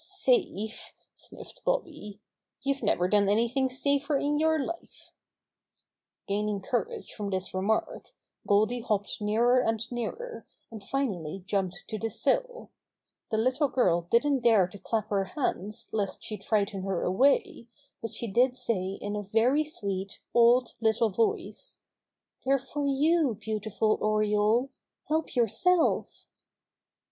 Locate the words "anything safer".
3.29-4.17